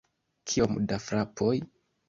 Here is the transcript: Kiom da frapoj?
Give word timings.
Kiom 0.53 0.81
da 0.93 0.99
frapoj? 1.11 1.55